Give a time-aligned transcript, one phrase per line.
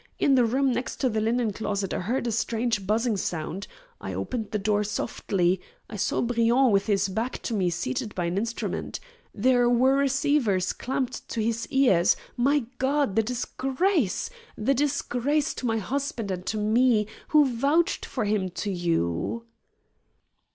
[0.17, 3.67] In the room next to the linen closet I heard a strange buzzing sound.
[4.01, 5.61] I opened the door softly.
[5.91, 8.99] I saw Briand with his back to me seated by an instrument.
[9.31, 12.15] There were receivers clamped to his ears!
[12.35, 13.15] My God!
[13.15, 14.31] The disgrace.
[14.57, 19.45] The disgrace to my husband and to me, who vouched for him to you!"